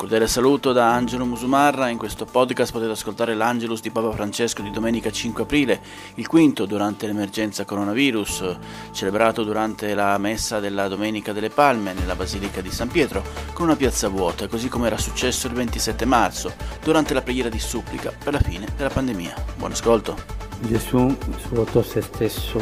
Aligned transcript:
Cordiale 0.00 0.28
saluto 0.28 0.72
da 0.72 0.94
Angelo 0.94 1.26
Musumarra. 1.26 1.90
In 1.90 1.98
questo 1.98 2.24
podcast 2.24 2.72
potete 2.72 2.92
ascoltare 2.92 3.34
l'Angelus 3.34 3.82
di 3.82 3.90
Papa 3.90 4.10
Francesco 4.12 4.62
di 4.62 4.70
domenica 4.70 5.10
5 5.10 5.42
aprile, 5.42 5.78
il 6.14 6.26
quinto 6.26 6.64
durante 6.64 7.06
l'emergenza 7.06 7.66
coronavirus, 7.66 8.56
celebrato 8.92 9.44
durante 9.44 9.92
la 9.92 10.16
messa 10.16 10.58
della 10.58 10.88
Domenica 10.88 11.34
delle 11.34 11.50
Palme 11.50 11.92
nella 11.92 12.14
Basilica 12.14 12.62
di 12.62 12.70
San 12.70 12.88
Pietro, 12.88 13.22
con 13.52 13.66
una 13.66 13.76
piazza 13.76 14.08
vuota, 14.08 14.48
così 14.48 14.70
come 14.70 14.86
era 14.86 14.96
successo 14.96 15.48
il 15.48 15.52
27 15.52 16.06
marzo, 16.06 16.54
durante 16.82 17.12
la 17.12 17.20
preghiera 17.20 17.50
di 17.50 17.60
supplica 17.60 18.10
per 18.24 18.32
la 18.32 18.40
fine 18.40 18.68
della 18.78 18.88
pandemia. 18.88 19.34
Buon 19.58 19.72
ascolto. 19.72 20.16
Gesù 20.62 21.14
svuotò 21.42 21.82
se 21.82 22.00
stesso, 22.00 22.58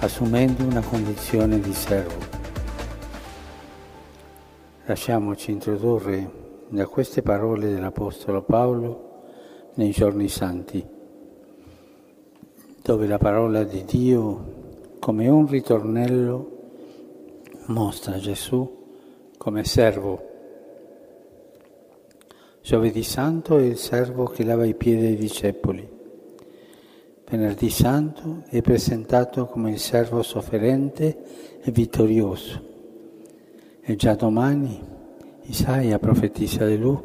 assumendo 0.00 0.64
una 0.64 0.82
condizione 0.82 1.60
di 1.60 1.72
servo. 1.72 2.18
Lasciamoci 4.86 5.52
introdurre 5.52 6.39
da 6.70 6.86
queste 6.86 7.20
parole 7.20 7.68
dell'Apostolo 7.68 8.42
Paolo 8.42 9.08
nei 9.74 9.90
giorni 9.90 10.28
santi, 10.28 10.84
dove 12.82 13.06
la 13.08 13.18
parola 13.18 13.64
di 13.64 13.84
Dio, 13.84 14.58
come 15.00 15.28
un 15.28 15.48
ritornello, 15.48 16.58
mostra 17.66 18.18
Gesù 18.18 18.78
come 19.36 19.64
servo. 19.64 20.28
Giovedì 22.62 23.02
Santo 23.02 23.56
è 23.58 23.62
il 23.62 23.76
servo 23.76 24.26
che 24.26 24.44
lava 24.44 24.64
i 24.64 24.74
piedi 24.74 25.06
ai 25.06 25.16
discepoli. 25.16 25.88
Venerdì 27.28 27.70
Santo 27.70 28.42
è 28.48 28.60
presentato 28.60 29.46
come 29.46 29.70
il 29.70 29.78
servo 29.78 30.22
sofferente 30.22 31.58
e 31.62 31.70
vittorioso. 31.72 32.68
E 33.80 33.96
già 33.96 34.14
domani 34.14 34.98
Isaia 35.50 35.98
profetizza 35.98 36.64
di 36.64 36.78
lui, 36.78 36.96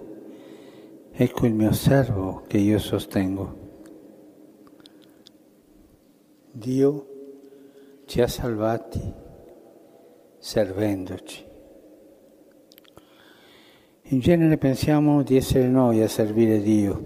ecco 1.12 1.48
il 1.48 1.56
mio 1.56 1.72
servo 1.72 2.44
che 2.46 2.60
io 2.60 2.78
sostengo. 2.78 3.64
Dio 6.52 7.08
ci 8.06 8.22
ha 8.22 8.28
salvati 8.28 9.02
servendoci. 10.38 11.44
In 14.10 14.20
genere 14.20 14.60
pensiamo 14.60 15.24
di 15.24 15.38
essere 15.38 15.68
noi 15.68 16.04
a 16.04 16.08
servire 16.08 16.62
Dio. 16.62 17.04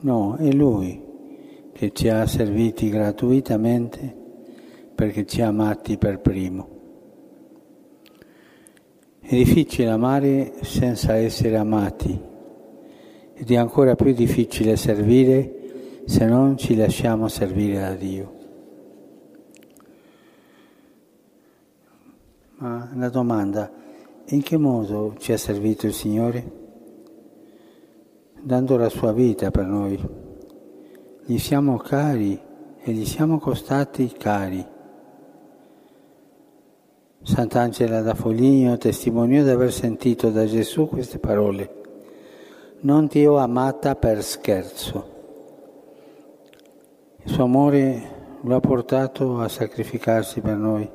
No, 0.00 0.36
è 0.36 0.52
Lui 0.52 1.02
che 1.72 1.92
ci 1.92 2.10
ha 2.10 2.26
serviti 2.26 2.90
gratuitamente 2.90 4.14
perché 4.94 5.24
ci 5.24 5.40
ha 5.40 5.46
amati 5.46 5.96
per 5.96 6.20
primo. 6.20 6.75
È 9.28 9.34
difficile 9.34 9.88
amare 9.88 10.52
senza 10.60 11.16
essere 11.16 11.56
amati 11.56 12.16
ed 13.34 13.50
è 13.50 13.56
ancora 13.56 13.96
più 13.96 14.14
difficile 14.14 14.76
servire 14.76 16.02
se 16.04 16.26
non 16.26 16.56
ci 16.56 16.76
lasciamo 16.76 17.26
servire 17.26 17.80
da 17.80 17.94
Dio. 17.94 18.34
Ma 22.58 22.88
la 22.94 23.08
domanda, 23.08 23.68
in 24.26 24.42
che 24.42 24.56
modo 24.56 25.16
ci 25.18 25.32
ha 25.32 25.38
servito 25.38 25.86
il 25.86 25.92
Signore? 25.92 26.52
Dando 28.40 28.76
la 28.76 28.88
sua 28.88 29.12
vita 29.12 29.50
per 29.50 29.66
noi. 29.66 30.08
Gli 31.24 31.38
siamo 31.38 31.78
cari 31.78 32.40
e 32.78 32.92
gli 32.92 33.04
siamo 33.04 33.40
costati 33.40 34.06
cari. 34.16 34.74
Sant'Angela 37.26 38.02
da 38.02 38.14
Foligno 38.14 38.78
testimoniò 38.78 39.42
di 39.42 39.50
aver 39.50 39.72
sentito 39.72 40.30
da 40.30 40.46
Gesù 40.46 40.86
queste 40.86 41.18
parole. 41.18 41.82
Non 42.82 43.08
ti 43.08 43.26
ho 43.26 43.36
amata 43.38 43.96
per 43.96 44.22
scherzo. 44.22 45.14
Il 47.24 47.32
suo 47.32 47.42
amore 47.42 48.38
lo 48.42 48.54
ha 48.54 48.60
portato 48.60 49.40
a 49.40 49.48
sacrificarsi 49.48 50.40
per 50.40 50.56
noi, 50.56 50.88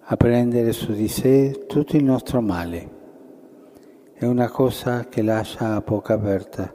a 0.00 0.16
prendere 0.16 0.72
su 0.72 0.94
di 0.94 1.06
sé 1.06 1.66
tutto 1.68 1.96
il 1.96 2.02
nostro 2.02 2.40
male. 2.40 2.90
È 4.14 4.24
una 4.24 4.48
cosa 4.48 5.04
che 5.04 5.22
lascia 5.22 5.76
a 5.76 5.80
poca 5.80 6.14
aperta. 6.14 6.74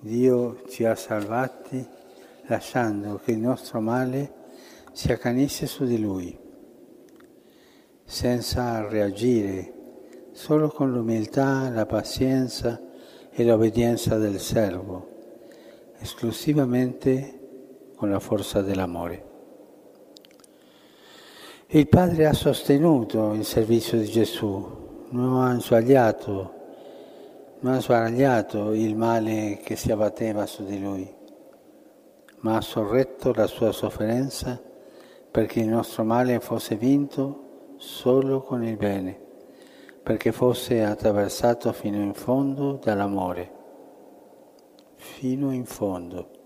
Dio 0.00 0.60
ci 0.68 0.84
ha 0.84 0.94
salvati 0.94 1.82
lasciando 2.42 3.18
che 3.24 3.30
il 3.30 3.38
nostro 3.38 3.80
male 3.80 4.36
si 4.92 5.12
accanisse 5.12 5.66
su 5.66 5.84
di 5.84 5.98
lui, 5.98 6.36
senza 8.04 8.86
reagire, 8.88 9.72
solo 10.32 10.68
con 10.68 10.90
l'umiltà, 10.90 11.70
la 11.70 11.86
pazienza 11.86 12.80
e 13.30 13.44
l'obbedienza 13.44 14.16
del 14.16 14.40
servo, 14.40 15.08
esclusivamente 15.98 17.92
con 17.94 18.10
la 18.10 18.18
forza 18.18 18.62
dell'amore. 18.62 19.28
Il 21.68 21.86
Padre 21.88 22.26
ha 22.26 22.32
sostenuto 22.32 23.32
il 23.34 23.44
servizio 23.44 23.96
di 23.98 24.06
Gesù, 24.06 25.06
non 25.10 25.42
ha 25.42 25.60
sbagliato, 25.60 26.54
non 27.60 27.74
ha 27.74 27.80
sbaragliato 27.80 28.72
il 28.72 28.96
male 28.96 29.60
che 29.62 29.76
si 29.76 29.92
abbatteva 29.92 30.46
su 30.46 30.64
di 30.64 30.80
lui, 30.80 31.08
ma 32.38 32.56
ha 32.56 32.60
sorretto 32.60 33.32
la 33.32 33.46
sua 33.46 33.70
sofferenza 33.70 34.60
perché 35.30 35.60
il 35.60 35.68
nostro 35.68 36.02
male 36.02 36.40
fosse 36.40 36.74
vinto 36.74 37.74
solo 37.76 38.42
con 38.42 38.64
il 38.64 38.76
bene, 38.76 39.18
perché 40.02 40.32
fosse 40.32 40.82
attraversato 40.82 41.72
fino 41.72 41.96
in 42.02 42.14
fondo 42.14 42.78
dall'amore, 42.82 43.52
fino 44.96 45.52
in 45.52 45.64
fondo. 45.64 46.38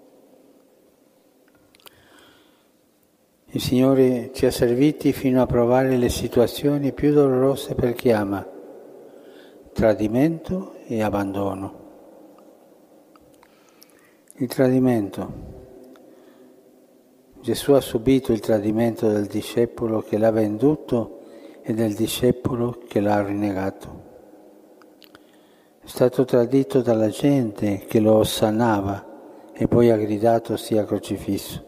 Il 3.47 3.61
Signore 3.61 4.33
ci 4.35 4.47
ha 4.47 4.51
serviti 4.51 5.13
fino 5.13 5.41
a 5.41 5.47
provare 5.47 5.97
le 5.97 6.09
situazioni 6.09 6.93
più 6.93 7.13
dolorose 7.13 7.75
per 7.75 7.95
chi 7.95 8.11
ama, 8.11 8.47
tradimento 9.73 10.75
e 10.87 11.03
abbandono. 11.03 11.83
Il 14.39 14.49
tradimento 14.49 15.63
Gesù 17.45 17.73
ha 17.73 17.81
subito 17.83 18.33
il 18.33 18.41
tradimento 18.41 19.07
del 19.07 19.27
discepolo 19.27 20.01
che 20.01 20.17
l'ha 20.17 20.31
venduto 20.31 21.19
e 21.61 21.75
del 21.75 21.93
discepolo 21.93 22.81
che 22.89 23.01
l'ha 23.01 23.23
rinnegato. 23.23 24.03
È 25.79 25.87
stato 25.87 26.25
tradito 26.25 26.81
dalla 26.81 27.11
gente 27.11 27.85
che 27.87 28.01
lo 28.01 28.15
osannava 28.15 29.51
e 29.53 29.69
poi 29.69 29.91
ha 29.91 29.97
gridato 29.99 30.57
sia 30.57 30.87
crocifisso. 30.87 31.63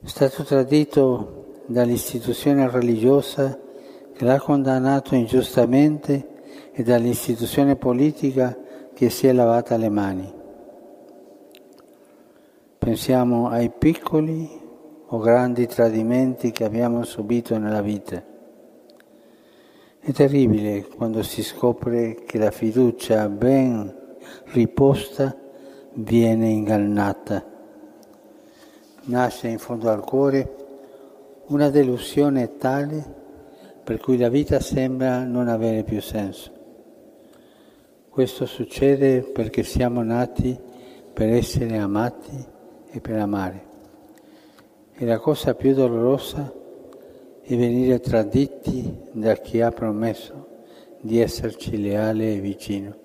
È 0.00 0.06
stato 0.06 0.44
tradito 0.44 1.62
dall'istituzione 1.66 2.70
religiosa 2.70 3.58
che 4.14 4.24
l'ha 4.24 4.38
condannato 4.38 5.16
ingiustamente 5.16 6.70
e 6.70 6.84
dall'istituzione 6.84 7.74
politica 7.74 8.56
che 8.94 9.10
si 9.10 9.26
è 9.26 9.32
lavata 9.32 9.76
le 9.76 9.88
mani. 9.88 10.37
Pensiamo 12.88 13.48
ai 13.48 13.68
piccoli 13.68 14.48
o 15.08 15.18
grandi 15.18 15.66
tradimenti 15.66 16.52
che 16.52 16.64
abbiamo 16.64 17.04
subito 17.04 17.58
nella 17.58 17.82
vita. 17.82 18.24
È 20.00 20.10
terribile 20.10 20.86
quando 20.86 21.22
si 21.22 21.42
scopre 21.42 22.22
che 22.24 22.38
la 22.38 22.50
fiducia 22.50 23.28
ben 23.28 23.94
riposta 24.52 25.36
viene 25.96 26.48
ingannata. 26.48 27.44
Nasce 29.02 29.48
in 29.48 29.58
fondo 29.58 29.90
al 29.90 30.00
cuore 30.00 30.54
una 31.48 31.68
delusione 31.68 32.56
tale 32.56 33.04
per 33.84 34.00
cui 34.00 34.16
la 34.16 34.30
vita 34.30 34.60
sembra 34.60 35.24
non 35.24 35.48
avere 35.48 35.82
più 35.82 36.00
senso. 36.00 36.50
Questo 38.08 38.46
succede 38.46 39.20
perché 39.20 39.62
siamo 39.62 40.02
nati 40.02 40.58
per 41.12 41.28
essere 41.28 41.76
amati 41.76 42.56
e 42.90 43.00
per 43.00 43.18
amare. 43.18 43.66
E 44.92 45.04
la 45.04 45.18
cosa 45.18 45.54
più 45.54 45.74
dolorosa 45.74 46.52
è 47.40 47.56
venire 47.56 48.00
traditi 48.00 48.94
da 49.12 49.34
chi 49.36 49.60
ha 49.60 49.70
promesso 49.70 50.46
di 51.00 51.20
esserci 51.20 51.80
leale 51.80 52.34
e 52.34 52.40
vicino. 52.40 52.96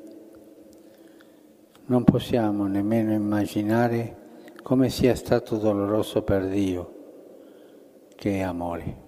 Non 1.86 2.04
possiamo 2.04 2.66
nemmeno 2.66 3.14
immaginare 3.14 4.18
come 4.64 4.90
sia 4.90 5.16
stato 5.16 5.58
doloroso 5.58 6.24
per 6.24 6.48
Dio, 6.48 6.94
che 8.16 8.38
è 8.38 8.42
amore. 8.42 9.02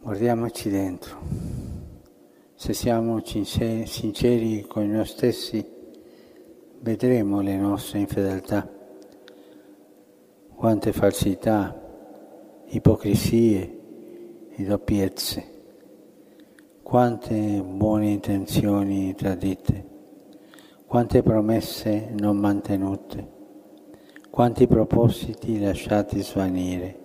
Guardiamoci 0.00 0.68
dentro. 0.68 1.20
Se 2.54 2.74
siamo 2.74 3.20
sinceri 3.24 4.62
con 4.62 4.88
noi 4.88 5.06
stessi, 5.06 5.71
vedremo 6.82 7.40
le 7.40 7.56
nostre 7.56 8.00
infedeltà, 8.00 8.68
quante 10.52 10.92
falsità, 10.92 11.80
ipocrisie 12.66 13.80
e 14.50 14.64
doppiezze, 14.64 15.44
quante 16.82 17.62
buone 17.64 18.10
intenzioni 18.10 19.14
tradite, 19.14 19.86
quante 20.86 21.22
promesse 21.22 22.12
non 22.18 22.36
mantenute, 22.38 23.28
quanti 24.30 24.66
propositi 24.66 25.60
lasciati 25.60 26.20
svanire. 26.20 26.98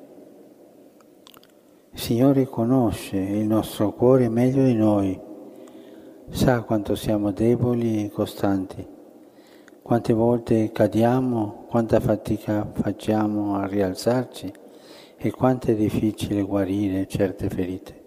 Il 1.91 1.99
Signore 1.99 2.47
conosce 2.47 3.17
il 3.17 3.45
nostro 3.45 3.93
cuore 3.93 4.27
meglio 4.27 4.63
di 4.63 4.73
noi, 4.73 5.19
sa 6.29 6.63
quanto 6.63 6.95
siamo 6.95 7.31
deboli 7.31 8.05
e 8.05 8.09
costanti 8.09 8.95
quante 9.87 10.11
volte 10.11 10.73
cadiamo, 10.73 11.63
quanta 11.69 12.01
fatica 12.01 12.69
facciamo 12.73 13.55
a 13.55 13.65
rialzarci 13.67 14.51
e 15.15 15.31
quanto 15.31 15.71
è 15.71 15.75
difficile 15.75 16.41
guarire 16.41 17.07
certe 17.07 17.47
ferite. 17.47 18.03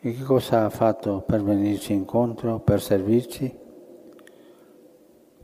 E 0.00 0.12
che 0.14 0.22
cosa 0.24 0.64
ha 0.64 0.68
fatto 0.68 1.22
per 1.24 1.44
venirci 1.44 1.92
incontro, 1.92 2.58
per 2.58 2.82
servirci? 2.82 3.56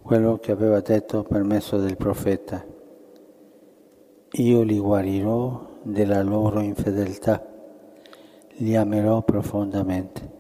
Quello 0.03 0.39
che 0.39 0.51
aveva 0.51 0.81
detto 0.81 1.23
per 1.23 1.45
mezzo 1.45 1.77
del 1.77 1.97
profeta. 1.97 2.67
Io 4.33 4.63
li 4.63 4.81
guarirò 4.81 5.79
della 5.81 6.25
loro 6.25 6.59
infedeltà, 6.59 7.41
li 8.55 8.75
amerò 8.75 9.23
profondamente. 9.23 10.31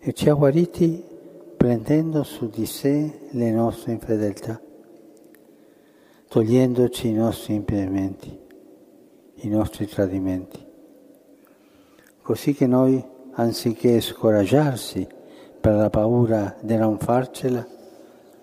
E 0.00 0.12
ci 0.12 0.28
ha 0.28 0.34
guariti 0.34 1.09
prendendo 1.60 2.22
su 2.22 2.48
di 2.48 2.64
sé 2.64 3.28
le 3.32 3.50
nostre 3.50 3.92
infedeltà, 3.92 4.58
togliendoci 6.26 7.08
i 7.08 7.12
nostri 7.12 7.52
impedimenti, 7.52 8.38
i 9.34 9.48
nostri 9.48 9.86
tradimenti, 9.86 10.66
così 12.22 12.54
che 12.54 12.66
noi, 12.66 13.04
anziché 13.32 14.00
scoraggiarsi 14.00 15.06
per 15.60 15.74
la 15.74 15.90
paura 15.90 16.56
di 16.62 16.76
non 16.76 16.96
farcela, 16.96 17.66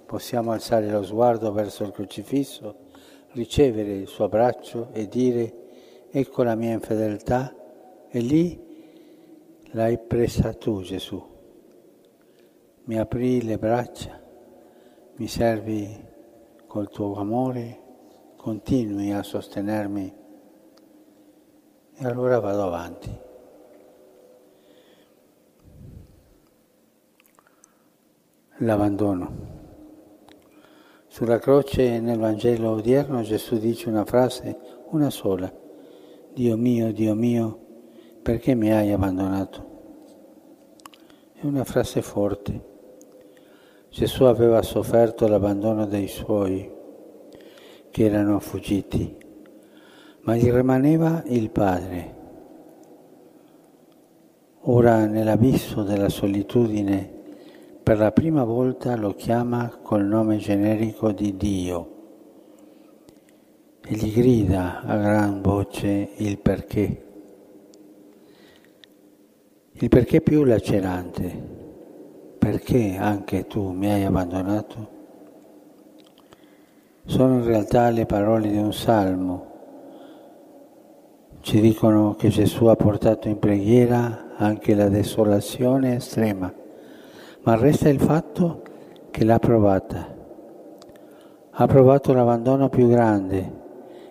possiamo 0.06 0.52
alzare 0.52 0.88
lo 0.88 1.02
sguardo 1.02 1.52
verso 1.52 1.86
il 1.86 1.94
crocifisso, 1.94 2.75
ricevere 3.31 3.94
il 3.94 4.08
suo 4.08 4.25
abbraccio 4.25 4.90
e 4.92 5.08
dire 5.08 5.54
ecco 6.12 6.44
la 6.44 6.54
mia 6.54 6.74
infedeltà 6.74 7.52
e 8.10 8.19
lì 8.19 8.64
l'hai 9.72 9.98
presa 9.98 10.54
tu 10.54 10.84
Gesù 10.84 11.36
mi 12.88 12.98
aprì 12.98 13.42
le 13.44 13.57
braccia, 13.57 14.18
mi 15.16 15.28
servi 15.28 16.06
col 16.68 16.89
tuo 16.89 17.16
amore, 17.16 17.81
continui 18.38 19.12
a 19.12 19.24
sostenermi 19.24 20.16
e 21.95 22.06
allora 22.06 22.39
vado 22.39 22.63
avanti. 22.63 23.19
L'abbandono. 28.60 29.56
Sulla 31.07 31.40
croce 31.40 32.00
nel 32.00 32.18
Vangelo 32.18 32.72
odierno 32.72 33.22
Gesù 33.22 33.57
dice 33.57 33.90
una 33.90 34.06
frase, 34.06 34.57
una 34.92 35.10
sola. 35.10 35.51
Dio 36.33 36.56
mio, 36.56 36.94
Dio 36.94 37.13
mio, 37.16 37.60
perché 38.22 38.56
mi 38.56 38.72
hai 38.72 38.94
abbandonato? 38.94 39.66
È 41.33 41.45
una 41.45 41.66
frase 41.66 42.01
forte 42.01 42.75
Gesù 43.97 44.25
aveva 44.25 44.61
sofferto 44.61 45.27
l'abbandono 45.27 45.88
dei 45.88 46.07
suoi 46.07 46.71
che 47.89 48.03
erano 48.03 48.39
fuggiti, 48.39 49.17
ma 50.21 50.35
gli 50.35 50.51
rimaneva 50.51 51.23
il 51.25 51.49
Padre. 51.49 52.15
Ora 54.65 55.07
nell'abisso 55.07 55.81
della 55.81 56.09
solitudine 56.09 57.11
per 57.81 57.97
la 57.97 58.11
prima 58.11 58.44
volta 58.44 58.95
lo 58.95 59.15
chiama 59.15 59.79
col 59.81 60.05
nome 60.05 60.38
generico 60.38 61.11
di 61.11 61.35
Dio 61.35 61.95
e 63.83 63.95
gli 63.95 64.13
grida 64.13 64.83
a 64.83 64.95
gran 64.95 65.41
voce 65.41 66.09
il 66.17 66.38
perché. 66.38 67.05
Il 69.71 69.89
perché 69.89 70.21
più 70.21 70.44
lacerante 70.44 71.65
perché 72.49 72.95
anche 72.97 73.45
tu 73.45 73.71
mi 73.71 73.91
hai 73.91 74.05
abbandonato? 74.05 74.88
Sono 77.03 77.39
in 77.39 77.45
realtà 77.45 77.89
le 77.89 78.05
parole 78.05 78.49
di 78.49 78.57
un 78.57 78.71
salmo. 78.71 79.45
Ci 81.41 81.59
dicono 81.59 82.15
che 82.15 82.29
Gesù 82.29 82.67
ha 82.67 82.77
portato 82.77 83.27
in 83.27 83.38
preghiera 83.38 84.35
anche 84.38 84.75
la 84.75 84.88
desolazione 84.88 85.97
estrema, 85.97 86.54
ma 87.42 87.56
resta 87.57 87.89
il 87.89 87.99
fatto 87.99 88.61
che 89.11 89.25
l'ha 89.25 89.39
provata. 89.39 90.16
Ha 91.49 91.66
provato 91.68 92.13
l'abbandono 92.13 92.69
più 92.69 92.87
grande 92.87 93.51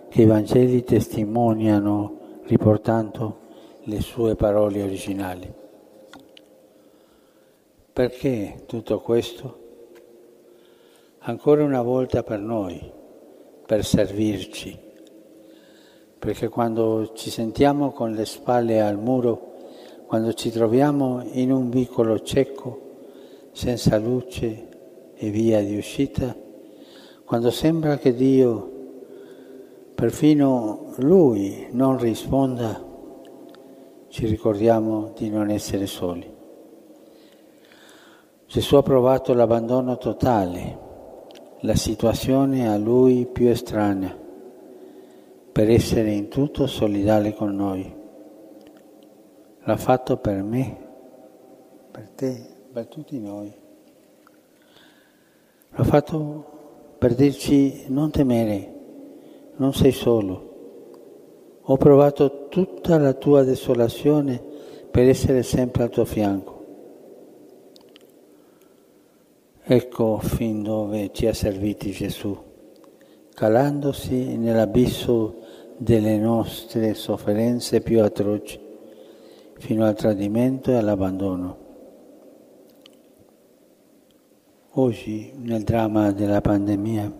che 0.09 0.21
i 0.21 0.25
Vangeli 0.25 0.83
testimoniano 0.83 2.17
riportando 2.43 3.39
le 3.85 3.99
sue 3.99 4.35
parole 4.35 4.83
originali. 4.83 5.65
Perché 7.97 8.61
tutto 8.67 8.99
questo? 8.99 9.57
Ancora 11.21 11.63
una 11.63 11.81
volta 11.81 12.21
per 12.21 12.37
noi, 12.39 12.79
per 13.65 13.83
servirci, 13.83 14.77
perché 16.19 16.47
quando 16.47 17.13
ci 17.15 17.31
sentiamo 17.31 17.89
con 17.89 18.11
le 18.11 18.25
spalle 18.25 18.81
al 18.81 18.99
muro, 18.99 19.55
quando 20.05 20.31
ci 20.33 20.51
troviamo 20.51 21.23
in 21.31 21.51
un 21.51 21.71
vicolo 21.71 22.19
cieco, 22.19 22.81
senza 23.51 23.97
luce 23.97 24.67
e 25.15 25.29
via 25.31 25.59
di 25.63 25.75
uscita, 25.75 26.35
quando 27.25 27.49
sembra 27.49 27.97
che 27.97 28.13
Dio, 28.13 28.71
perfino 29.95 30.93
Lui, 30.97 31.67
non 31.71 31.97
risponda, 31.97 32.79
ci 34.07 34.27
ricordiamo 34.27 35.13
di 35.17 35.31
non 35.31 35.49
essere 35.49 35.87
soli. 35.87 36.35
Gesù 38.47 38.77
ha 38.77 38.81
provato 38.81 39.33
l'abbandono 39.33 39.97
totale, 39.97 40.79
la 41.59 41.75
situazione 41.75 42.69
a 42.69 42.77
lui 42.77 43.25
più 43.25 43.49
estranea, 43.49 44.17
per 45.51 45.69
essere 45.69 46.11
in 46.11 46.29
tutto 46.29 46.65
solidale 46.65 47.33
con 47.33 47.53
noi. 47.53 47.93
L'ha 49.63 49.75
fatto 49.75 50.15
per 50.15 50.41
me, 50.43 50.77
per 51.91 52.07
te, 52.15 52.41
per 52.71 52.87
tutti 52.87 53.19
noi. 53.19 53.53
L'ha 55.71 55.83
fatto 55.83 56.45
per 56.97 57.15
dirci 57.15 57.83
non 57.87 58.11
temere, 58.11 58.73
non 59.57 59.73
sei 59.73 59.91
solo. 59.91 61.59
Ho 61.63 61.75
provato 61.75 62.47
tutta 62.47 62.97
la 62.97 63.11
tua 63.11 63.43
desolazione 63.43 64.41
per 64.89 65.09
essere 65.09 65.43
sempre 65.43 65.83
al 65.83 65.89
tuo 65.89 66.05
fianco. 66.05 66.56
Ecco 69.69 70.17
fin 70.19 70.63
dove 70.63 71.09
ci 71.11 71.27
ha 71.27 71.33
serviti 71.33 71.91
Gesù, 71.91 72.33
calandosi 73.33 74.37
nell'abisso 74.37 75.39
delle 75.75 76.17
nostre 76.17 76.93
sofferenze 76.93 77.81
più 77.81 78.01
atroci, 78.01 78.57
fino 79.57 79.83
al 79.85 79.93
tradimento 79.93 80.71
e 80.71 80.75
all'abbandono. 80.75 81.57
Oggi, 84.75 85.33
nel 85.35 85.63
dramma 85.63 86.13
della 86.13 86.39
pandemia, 86.39 87.13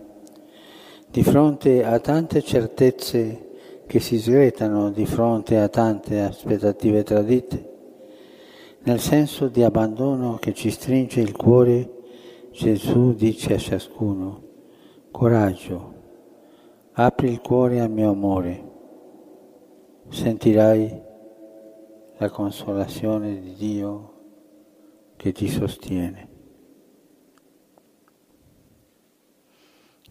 di 1.12 1.24
fronte 1.24 1.84
a 1.84 2.00
tante 2.00 2.42
certezze 2.44 3.84
che 3.86 4.00
si 4.00 4.18
sgretano, 4.18 4.90
di 4.90 5.06
fronte 5.06 5.58
a 5.58 5.68
tante 5.68 6.22
aspettative 6.22 7.04
tradite, 7.04 7.72
nel 8.84 9.02
senso 9.02 9.50
di 9.50 9.64
abbandono 9.64 10.38
che 10.40 10.54
ci 10.54 10.72
stringe 10.72 11.20
il 11.20 11.36
cuore, 11.36 11.96
Gesù 12.58 13.14
dice 13.14 13.54
a 13.54 13.58
ciascuno, 13.60 14.42
coraggio, 15.12 15.94
apri 16.94 17.30
il 17.30 17.40
cuore 17.40 17.80
al 17.80 17.92
mio 17.92 18.10
amore, 18.10 18.72
sentirai 20.10 21.04
la 22.18 22.30
consolazione 22.32 23.40
di 23.40 23.54
Dio 23.54 24.14
che 25.18 25.32
ti 25.34 25.48
sostiene. 25.50 26.30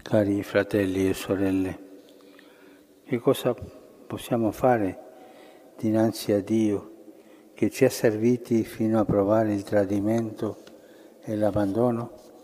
Cari 0.01 0.41
fratelli 0.45 1.09
e 1.09 1.15
sorelle, 1.15 1.79
che 3.03 3.19
cosa 3.19 3.57
possiamo 4.07 4.53
fare 4.53 4.99
dinanzi 5.77 6.31
a 6.31 6.41
Dio 6.41 6.93
che 7.55 7.71
ci 7.71 7.85
ha 7.85 7.91
serviti 7.91 8.63
fino 8.63 9.01
a 9.01 9.05
provare 9.05 9.53
il 9.53 9.65
tradimento 9.65 10.59
e 11.23 11.35
l'abbandono? 11.35 12.35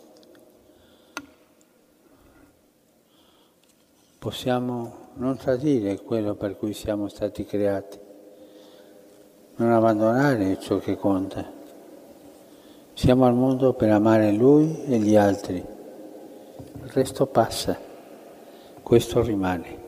Possiamo 4.23 5.09
non 5.14 5.37
tradire 5.37 6.00
quello 6.00 6.37
per 6.37 6.57
cui 6.57 6.75
siamo 6.75 7.09
stati 7.09 7.45
creati, 7.45 7.99
non 9.57 9.73
abbandonare 9.73 10.61
ciò 10.61 10.79
che 10.79 10.95
conta. 10.95 11.45
Siamo 12.95 13.25
al 13.26 13.35
mondo 13.35 13.73
per 13.73 13.91
amare 13.91 14.31
Lui 14.31 14.85
e 14.85 14.99
gli 14.99 15.17
altri 15.17 15.57
il 15.57 16.91
resto 16.93 17.26
passa, 17.26 17.76
questo 18.81 19.23
rimane. 19.23 19.79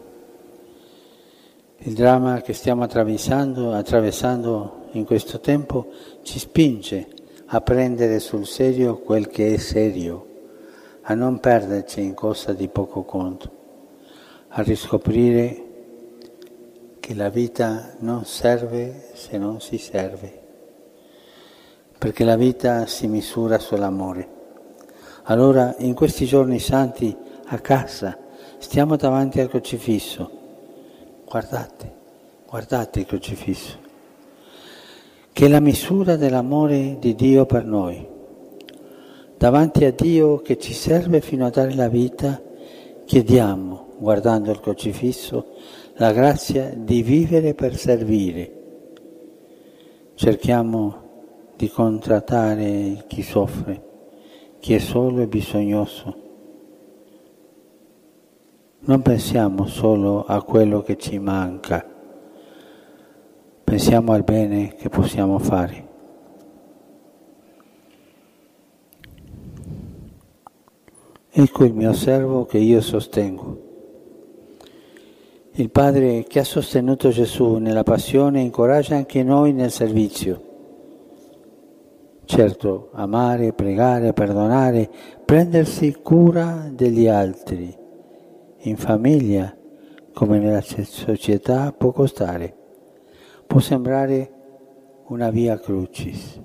Il 1.76 1.94
dramma 1.94 2.40
che 2.40 2.54
stiamo 2.54 2.82
attraversando, 2.82 3.70
attraversando 3.70 4.86
in 4.94 5.04
questo 5.04 5.38
tempo 5.38 5.92
ci 6.22 6.40
spinge 6.40 7.06
a 7.46 7.60
prendere 7.60 8.18
sul 8.18 8.46
serio 8.46 8.98
quel 8.98 9.28
che 9.28 9.54
è 9.54 9.58
serio, 9.58 10.26
a 11.02 11.14
non 11.14 11.38
perderci 11.38 12.02
in 12.02 12.14
cosa 12.14 12.52
di 12.52 12.66
poco 12.66 13.04
conto, 13.04 13.62
a 14.56 14.62
riscoprire 14.62 15.62
che 17.00 17.12
la 17.14 17.28
vita 17.28 17.96
non 17.98 18.24
serve 18.24 19.10
se 19.14 19.36
non 19.36 19.60
si 19.60 19.78
serve, 19.78 20.42
perché 21.98 22.22
la 22.22 22.36
vita 22.36 22.86
si 22.86 23.08
misura 23.08 23.58
sull'amore. 23.58 24.28
Allora 25.24 25.74
in 25.78 25.94
questi 25.94 26.24
giorni 26.24 26.60
santi 26.60 27.16
a 27.46 27.58
casa 27.58 28.16
stiamo 28.58 28.94
davanti 28.94 29.40
al 29.40 29.48
crocifisso. 29.48 30.30
Guardate, 31.24 31.92
guardate 32.46 33.00
il 33.00 33.06
crocifisso, 33.06 33.76
che 35.32 35.46
è 35.46 35.48
la 35.48 35.60
misura 35.60 36.14
dell'amore 36.14 36.96
di 37.00 37.16
Dio 37.16 37.44
per 37.44 37.64
noi. 37.64 38.06
Davanti 39.36 39.84
a 39.84 39.90
Dio 39.90 40.42
che 40.42 40.58
ci 40.58 40.72
serve 40.72 41.20
fino 41.20 41.44
a 41.44 41.50
dare 41.50 41.74
la 41.74 41.88
vita, 41.88 42.40
chiediamo, 43.04 43.83
guardando 44.04 44.52
il 44.52 44.60
crocifisso, 44.60 45.54
la 45.94 46.12
grazia 46.12 46.72
di 46.76 47.02
vivere 47.02 47.54
per 47.54 47.74
servire. 47.74 48.62
Cerchiamo 50.14 51.02
di 51.56 51.68
contrattare 51.68 53.04
chi 53.08 53.22
soffre 53.22 53.92
chi 54.64 54.72
è 54.72 54.78
solo 54.78 55.20
e 55.20 55.26
bisognoso. 55.26 56.16
Non 58.86 59.02
pensiamo 59.02 59.66
solo 59.66 60.24
a 60.24 60.42
quello 60.42 60.80
che 60.80 60.96
ci 60.96 61.18
manca, 61.18 61.86
pensiamo 63.62 64.12
al 64.12 64.22
bene 64.22 64.74
che 64.74 64.88
possiamo 64.88 65.38
fare. 65.38 65.88
Ecco 71.28 71.64
il 71.64 71.74
mio 71.74 71.92
servo 71.92 72.46
che 72.46 72.56
io 72.56 72.80
sostengo. 72.80 73.73
Il 75.56 75.70
Padre 75.70 76.24
che 76.24 76.40
ha 76.40 76.44
sostenuto 76.44 77.10
Gesù 77.10 77.58
nella 77.58 77.84
passione 77.84 78.40
incoraggia 78.40 78.96
anche 78.96 79.22
noi 79.22 79.52
nel 79.52 79.70
servizio. 79.70 80.42
Certo, 82.24 82.88
amare, 82.94 83.52
pregare, 83.52 84.12
perdonare, 84.12 84.90
prendersi 85.24 85.92
cura 86.02 86.68
degli 86.72 87.06
altri, 87.06 87.72
in 88.62 88.76
famiglia 88.76 89.56
come 90.12 90.40
nella 90.40 90.60
società 90.60 91.70
può 91.70 91.92
costare, 91.92 92.52
può 93.46 93.60
sembrare 93.60 94.32
una 95.06 95.30
via 95.30 95.56
crucis, 95.60 96.40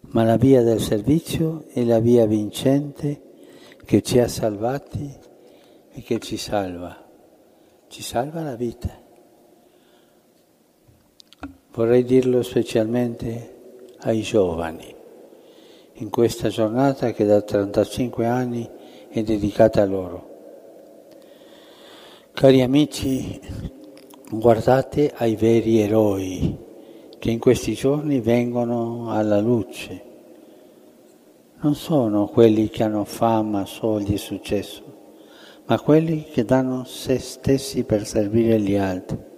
ma 0.00 0.24
la 0.24 0.36
via 0.36 0.64
del 0.64 0.80
servizio 0.80 1.64
è 1.68 1.84
la 1.84 2.00
via 2.00 2.26
vincente 2.26 3.22
che 3.84 4.02
ci 4.02 4.18
ha 4.18 4.26
salvati 4.26 5.14
e 5.92 6.02
che 6.02 6.18
ci 6.18 6.36
salva, 6.36 7.07
ci 7.88 8.02
salva 8.02 8.42
la 8.42 8.54
vita. 8.54 8.90
Vorrei 11.72 12.04
dirlo 12.04 12.42
specialmente 12.42 13.56
ai 14.00 14.22
giovani 14.22 14.96
in 16.00 16.10
questa 16.10 16.48
giornata 16.48 17.12
che 17.12 17.24
da 17.24 17.42
35 17.42 18.26
anni 18.26 18.68
è 19.08 19.22
dedicata 19.22 19.82
a 19.82 19.86
loro. 19.86 20.26
Cari 22.32 22.62
amici, 22.62 23.40
guardate 24.30 25.12
ai 25.16 25.34
veri 25.34 25.80
eroi 25.80 26.56
che 27.18 27.30
in 27.30 27.40
questi 27.40 27.74
giorni 27.74 28.20
vengono 28.20 29.10
alla 29.10 29.40
luce. 29.40 30.02
Non 31.60 31.74
sono 31.74 32.26
quelli 32.26 32.68
che 32.68 32.84
hanno 32.84 33.04
fama, 33.04 33.66
soldi 33.66 34.14
e 34.14 34.18
successo, 34.18 34.87
ma 35.68 35.80
quelli 35.80 36.24
che 36.24 36.44
danno 36.44 36.84
se 36.84 37.18
stessi 37.18 37.84
per 37.84 38.06
servire 38.06 38.58
gli 38.60 38.76
altri 38.76 39.28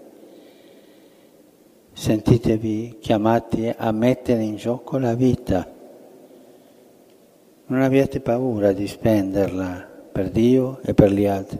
sentitevi 1.93 2.97
chiamati 2.99 3.71
a 3.77 3.93
mettere 3.93 4.43
in 4.43 4.57
gioco 4.57 4.97
la 4.97 5.15
vita. 5.15 5.71
Non 7.67 7.83
abbiate 7.83 8.21
paura 8.21 8.73
di 8.73 8.87
spenderla 8.87 9.87
per 10.11 10.31
Dio 10.31 10.81
e 10.83 10.95
per 10.95 11.13
gli 11.13 11.27
altri. 11.27 11.59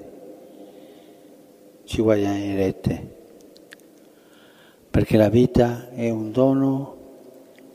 Ci 1.85 2.01
guadagnerete, 2.01 3.17
perché 4.89 5.17
la 5.19 5.29
vita 5.29 5.91
è 5.91 6.09
un 6.09 6.33
dono 6.33 6.97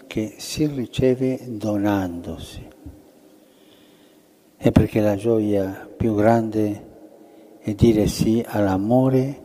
che 0.07 0.33
si 0.37 0.65
riceve 0.65 1.39
donandosi 1.45 2.67
e 4.57 4.71
perché 4.71 5.01
la 5.01 5.15
gioia 5.15 5.87
più 5.95 6.15
grande 6.15 6.84
è 7.65 7.73
dire 7.73 8.05
sì 8.05 8.45
all'amore 8.45 9.41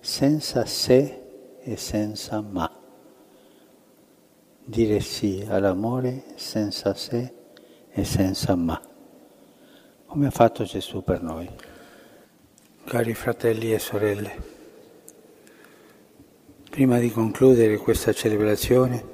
senza 0.00 0.64
sé 0.64 1.58
e 1.60 1.76
senza 1.76 2.40
ma. 2.40 2.70
Dire 4.64 5.00
sì 5.00 5.44
all'amore 5.46 6.24
senza 6.36 6.94
sé 6.94 7.34
e 7.90 8.04
senza 8.04 8.54
ma. 8.54 8.80
Come 10.06 10.26
ha 10.26 10.30
fatto 10.30 10.64
Gesù 10.64 11.04
per 11.04 11.20
noi. 11.20 11.46
Cari 12.84 13.12
fratelli 13.12 13.74
e 13.74 13.78
sorelle, 13.78 14.36
prima 16.70 16.98
di 16.98 17.10
concludere 17.10 17.76
questa 17.76 18.14
celebrazione, 18.14 19.04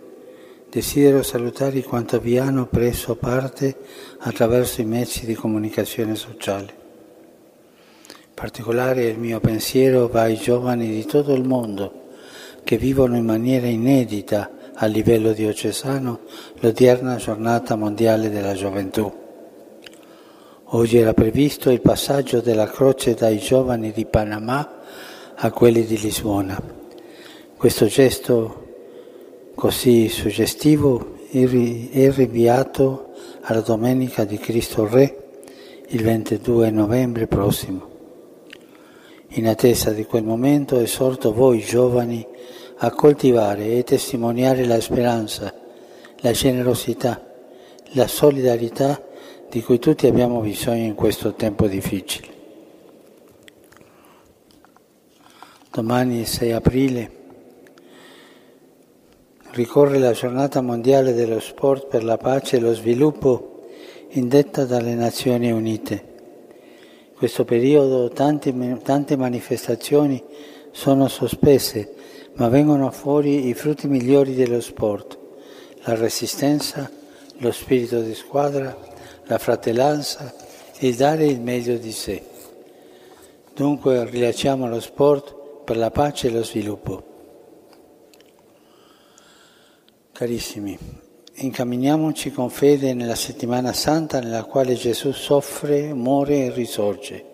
desidero 0.70 1.24
salutare 1.24 1.82
quanto 1.82 2.20
vi 2.20 2.38
hanno 2.38 2.66
preso 2.66 3.16
parte 3.16 3.76
attraverso 4.18 4.80
i 4.82 4.84
mezzi 4.84 5.26
di 5.26 5.34
comunicazione 5.34 6.14
sociale. 6.14 6.79
Particolare 8.40 9.04
il 9.04 9.18
mio 9.18 9.38
pensiero 9.38 10.08
va 10.08 10.22
ai 10.22 10.36
giovani 10.36 10.88
di 10.88 11.04
tutto 11.04 11.34
il 11.34 11.44
mondo 11.44 12.06
che 12.64 12.78
vivono 12.78 13.14
in 13.18 13.26
maniera 13.26 13.66
inedita 13.66 14.50
a 14.72 14.86
livello 14.86 15.34
diocesano 15.34 16.20
l'odierna 16.60 17.16
giornata 17.16 17.76
mondiale 17.76 18.30
della 18.30 18.54
gioventù. 18.54 19.12
Oggi 20.64 20.96
era 20.96 21.12
previsto 21.12 21.68
il 21.68 21.82
passaggio 21.82 22.40
della 22.40 22.66
croce 22.66 23.12
dai 23.12 23.36
giovani 23.36 23.92
di 23.92 24.06
Panama 24.06 24.80
a 25.34 25.50
quelli 25.50 25.84
di 25.84 25.98
Lisbona. 25.98 26.58
Questo 27.58 27.84
gesto 27.88 28.68
così 29.54 30.08
suggestivo 30.08 31.16
è 31.30 32.10
rinviato 32.10 33.10
alla 33.42 33.60
Domenica 33.60 34.24
di 34.24 34.38
Cristo 34.38 34.88
Re 34.88 35.24
il 35.88 36.02
22 36.02 36.70
novembre 36.70 37.26
prossimo. 37.26 37.89
In 39.34 39.46
attesa 39.46 39.92
di 39.92 40.04
quel 40.06 40.24
momento 40.24 40.80
esorto 40.80 41.32
voi 41.32 41.60
giovani 41.60 42.26
a 42.78 42.90
coltivare 42.90 43.76
e 43.76 43.84
testimoniare 43.84 44.64
la 44.64 44.80
speranza, 44.80 45.54
la 46.16 46.32
generosità, 46.32 47.24
la 47.92 48.08
solidarietà 48.08 49.00
di 49.48 49.62
cui 49.62 49.78
tutti 49.78 50.08
abbiamo 50.08 50.40
bisogno 50.40 50.84
in 50.84 50.94
questo 50.94 51.34
tempo 51.34 51.68
difficile. 51.68 52.26
Domani 55.70 56.24
6 56.24 56.52
aprile 56.52 57.10
ricorre 59.52 59.98
la 59.98 60.12
giornata 60.12 60.60
mondiale 60.60 61.12
dello 61.12 61.38
sport 61.38 61.86
per 61.86 62.02
la 62.02 62.16
pace 62.16 62.56
e 62.56 62.60
lo 62.60 62.74
sviluppo 62.74 63.68
indetta 64.08 64.64
dalle 64.64 64.94
Nazioni 64.94 65.52
Unite. 65.52 66.09
Questo 67.20 67.44
periodo 67.44 68.08
tante, 68.08 68.50
tante 68.82 69.14
manifestazioni 69.14 70.24
sono 70.70 71.06
sospese, 71.06 71.92
ma 72.36 72.48
vengono 72.48 72.90
fuori 72.90 73.46
i 73.46 73.52
frutti 73.52 73.86
migliori 73.88 74.34
dello 74.34 74.62
sport, 74.62 75.18
la 75.82 75.96
resistenza, 75.96 76.90
lo 77.36 77.52
spirito 77.52 78.00
di 78.00 78.14
squadra, 78.14 78.74
la 79.24 79.36
fratellanza, 79.36 80.34
il 80.78 80.94
dare 80.94 81.26
il 81.26 81.42
meglio 81.42 81.76
di 81.76 81.92
sé. 81.92 82.22
Dunque 83.54 84.06
rilasciamo 84.06 84.66
lo 84.66 84.80
sport 84.80 85.62
per 85.64 85.76
la 85.76 85.90
pace 85.90 86.28
e 86.28 86.30
lo 86.30 86.42
sviluppo. 86.42 87.04
Carissimi, 90.12 90.78
incamminiamoci 91.42 92.30
con 92.32 92.50
fede 92.50 92.92
nella 92.92 93.14
settimana 93.14 93.72
santa 93.72 94.20
nella 94.20 94.44
quale 94.44 94.74
Gesù 94.74 95.10
soffre, 95.12 95.94
muore 95.94 96.44
e 96.44 96.50
risorge. 96.50 97.24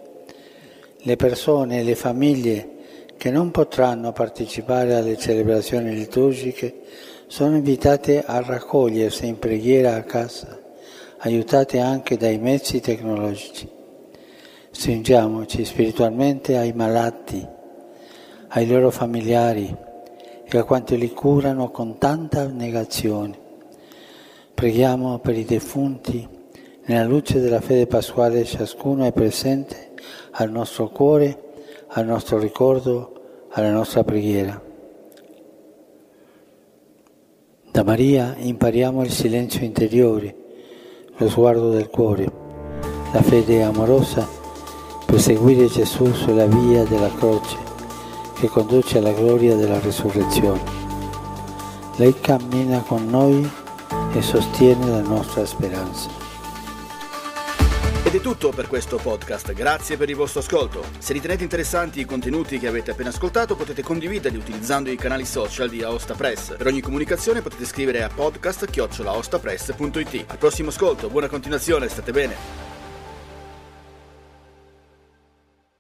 Le 0.98 1.16
persone 1.16 1.80
e 1.80 1.82
le 1.82 1.96
famiglie 1.96 2.70
che 3.16 3.30
non 3.30 3.50
potranno 3.50 4.12
partecipare 4.12 4.94
alle 4.94 5.16
celebrazioni 5.16 5.92
liturgiche 5.92 6.82
sono 7.26 7.56
invitate 7.56 8.22
a 8.24 8.40
raccogliersi 8.40 9.26
in 9.26 9.38
preghiera 9.38 9.96
a 9.96 10.02
casa, 10.02 10.56
aiutate 11.18 11.80
anche 11.80 12.16
dai 12.16 12.38
mezzi 12.38 12.80
tecnologici. 12.80 13.68
Stringiamoci 14.70 15.64
spiritualmente 15.64 16.56
ai 16.56 16.72
malati, 16.72 17.44
ai 18.48 18.66
loro 18.68 18.90
familiari, 18.90 19.74
e 20.48 20.58
a 20.58 20.62
quanti 20.62 20.96
li 20.96 21.10
curano 21.10 21.70
con 21.70 21.98
tanta 21.98 22.46
negazione. 22.46 23.45
Preghiamo 24.56 25.18
per 25.18 25.36
i 25.36 25.44
defunti, 25.44 26.26
nella 26.86 27.04
luce 27.04 27.40
della 27.40 27.60
fede 27.60 27.86
pasquale 27.86 28.42
ciascuno 28.46 29.04
è 29.04 29.12
presente 29.12 29.92
al 30.30 30.50
nostro 30.50 30.88
cuore, 30.88 31.52
al 31.88 32.06
nostro 32.06 32.38
ricordo, 32.38 33.48
alla 33.50 33.70
nostra 33.70 34.02
preghiera. 34.02 34.58
Da 37.70 37.84
Maria 37.84 38.34
impariamo 38.38 39.02
il 39.02 39.10
silenzio 39.10 39.62
interiore, 39.62 40.34
lo 41.18 41.28
sguardo 41.28 41.68
del 41.68 41.90
cuore, 41.90 42.24
la 43.12 43.20
fede 43.20 43.62
amorosa 43.62 44.26
per 45.04 45.20
seguire 45.20 45.66
Gesù 45.66 46.10
sulla 46.14 46.46
via 46.46 46.82
della 46.84 47.12
croce 47.14 47.58
che 48.32 48.48
conduce 48.48 48.96
alla 48.96 49.12
gloria 49.12 49.54
della 49.54 49.80
risurrezione. 49.80 50.62
Lei 51.96 52.18
cammina 52.18 52.80
con 52.80 53.06
noi 53.06 53.64
e 54.16 54.22
sostiene 54.22 54.88
la 54.88 55.00
nostra 55.00 55.44
speranza. 55.44 56.08
Ed 58.02 58.14
è 58.14 58.20
tutto 58.20 58.50
per 58.50 58.66
questo 58.66 58.96
podcast, 58.96 59.52
grazie 59.52 59.98
per 59.98 60.08
il 60.08 60.16
vostro 60.16 60.40
ascolto. 60.40 60.82
Se 60.98 61.12
ritenete 61.12 61.42
interessanti 61.42 62.00
i 62.00 62.06
contenuti 62.06 62.58
che 62.58 62.66
avete 62.66 62.92
appena 62.92 63.10
ascoltato 63.10 63.56
potete 63.56 63.82
condividerli 63.82 64.38
utilizzando 64.38 64.90
i 64.90 64.96
canali 64.96 65.26
social 65.26 65.68
di 65.68 65.82
Aosta 65.82 66.14
Press. 66.14 66.56
Per 66.56 66.66
ogni 66.66 66.80
comunicazione 66.80 67.42
potete 67.42 67.66
scrivere 67.66 68.04
a 68.04 68.08
podcast.it. 68.08 70.24
Al 70.28 70.38
prossimo 70.38 70.70
ascolto, 70.70 71.10
buona 71.10 71.28
continuazione, 71.28 71.88
state 71.88 72.12
bene. 72.12 72.65